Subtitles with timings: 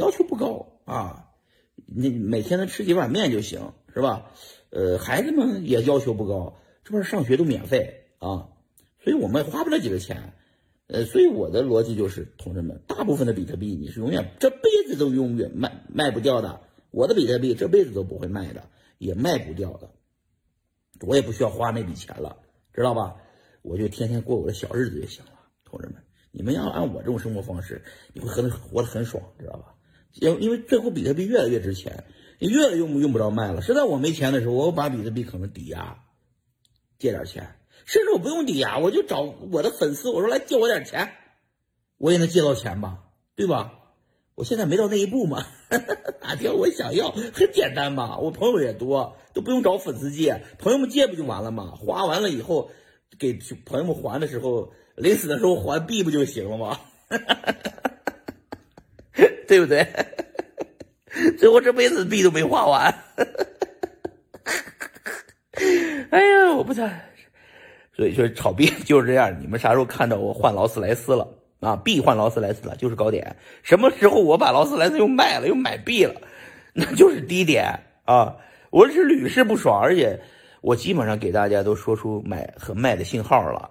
[0.00, 1.30] 要求不高啊，
[1.86, 4.32] 你每天能吃几碗面就行，是吧？
[4.70, 8.48] 呃，孩子们也要求不高，这边上学都免费啊，
[9.04, 10.32] 所以我们花不了几个钱。
[10.86, 16.62] 呃，所以我的逻辑就是，同志们，大部分的比特币你是永远这辈子都永远卖卖不掉的。
[16.90, 18.64] 我的比特币这辈子都不会卖的，
[18.98, 19.90] 也卖不掉的。
[21.06, 22.38] 我也不需要花那笔钱了，
[22.72, 23.16] 知道吧？
[23.62, 25.32] 我就天天过我的小日子就行了，
[25.64, 25.96] 同志们。
[26.32, 27.82] 你们要按我这种生活方式，
[28.12, 29.74] 你会很活得很爽，知道吧？
[30.14, 32.04] 因因为最后比特币越来越值钱，
[32.38, 33.62] 你越来越用用不着卖了。
[33.62, 35.98] 实在我没钱的时候，我把比特币可能抵押，
[36.98, 37.56] 借点钱，
[37.86, 41.12] 甚至我不用抵押，我就找我的粉丝，我说来借我点钱，
[41.98, 42.98] 我也能借到钱吧，
[43.36, 43.72] 对吧？
[44.34, 45.46] 我现在没到那一步嘛，
[46.22, 48.18] 哪天我想要，很简单嘛。
[48.18, 51.74] 我朋友也多，都不用找粉丝借，朋友们借不就完了吗？
[51.76, 52.70] 花完了以后，
[53.18, 54.72] 给朋友们还的时候。
[54.96, 56.78] 临死的时候还币不就行了吗？
[59.50, 59.84] 对不对？
[61.36, 62.94] 最后这辈子币都没花完。
[66.10, 66.88] 哎呀，我不想。
[67.96, 69.36] 所以说炒币就是这样。
[69.40, 71.28] 你们啥时候看到我换劳斯莱斯了
[71.58, 71.74] 啊？
[71.74, 73.34] 币换劳斯莱斯了，就是高点。
[73.64, 76.14] 什么时候我把劳斯莱斯又卖了，又买币了，
[76.72, 77.64] 那就是低点
[78.04, 78.36] 啊！
[78.70, 80.16] 我是屡试不爽，而且
[80.60, 83.68] 我基本上给大家都说出买和卖的信号了。